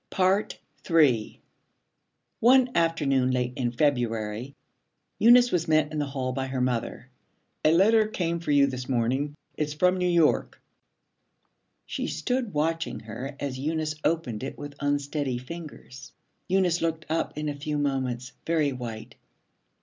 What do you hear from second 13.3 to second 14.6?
as Eunice opened it